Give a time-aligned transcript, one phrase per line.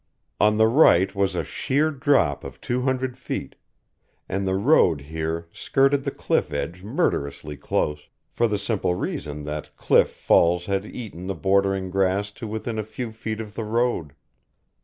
[0.39, 3.53] On the right was a sheer drop of two hundred feet,
[4.27, 9.77] and the road here skirted the cliff edge murderously close, for the simple reason that
[9.77, 14.13] cliff falls had eaten the bordering grass to within a few feet of the road.